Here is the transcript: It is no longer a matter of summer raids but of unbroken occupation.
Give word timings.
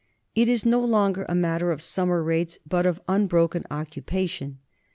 It 0.33 0.49
is 0.49 0.65
no 0.65 0.79
longer 0.83 1.27
a 1.29 1.35
matter 1.35 1.71
of 1.71 1.79
summer 1.79 2.23
raids 2.23 2.57
but 2.65 2.87
of 2.87 2.99
unbroken 3.07 3.65
occupation. 3.69 4.57